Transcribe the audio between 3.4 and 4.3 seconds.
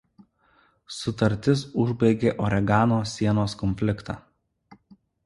konfliktą.